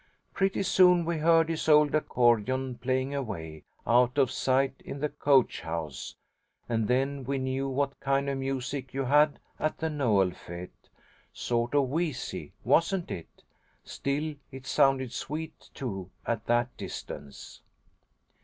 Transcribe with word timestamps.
Pretty 0.33 0.63
soon 0.63 1.05
we 1.05 1.19
heard 1.19 1.47
his 1.47 1.69
old 1.69 1.93
accordeon 1.93 2.73
playing 2.79 3.13
away, 3.13 3.65
out 3.85 4.17
of 4.17 4.31
sight 4.31 4.73
in 4.83 4.99
the 4.99 5.09
coach 5.09 5.61
house, 5.61 6.15
and 6.67 6.87
then 6.87 7.23
we 7.23 7.37
knew 7.37 7.69
what 7.69 7.99
kind 7.99 8.27
of 8.27 8.39
music 8.39 8.95
you 8.95 9.03
had 9.03 9.37
at 9.59 9.77
the 9.77 9.91
Noel 9.91 10.31
fête. 10.31 10.71
Sort 11.33 11.75
of 11.75 11.89
wheezy, 11.89 12.51
wasn't 12.63 13.11
it? 13.11 13.43
Still 13.83 14.33
it 14.51 14.65
sounded 14.65 15.13
sweet, 15.13 15.69
too, 15.71 16.09
at 16.25 16.47
that 16.47 16.75
distance. 16.77 17.61